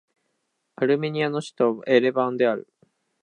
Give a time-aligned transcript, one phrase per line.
[0.77, 2.67] アルメニアの首都はエレバンである